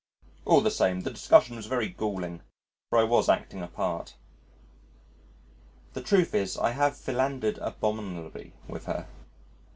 All 0.45 0.61
the 0.61 0.71
same 0.71 1.01
the 1.01 1.11
discussion 1.11 1.55
was 1.57 1.67
very 1.67 1.87
galling, 1.87 2.41
for 2.89 2.97
I 2.97 3.03
was 3.03 3.29
acting 3.29 3.61
a 3.61 3.67
part.... 3.67 4.15
The 5.93 6.01
truth 6.01 6.33
is 6.33 6.57
I 6.57 6.71
have 6.71 6.97
philandered 6.97 7.59
abominably 7.59 8.53
with 8.67 8.85
her. 8.85 9.05